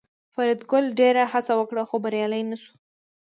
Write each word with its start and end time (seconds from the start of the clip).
فریدګل 0.33 0.85
ډېره 0.99 1.23
هڅه 1.33 1.53
وکړه 1.57 1.83
خو 1.89 1.95
بریالی 2.03 2.41
نشو 2.49 2.73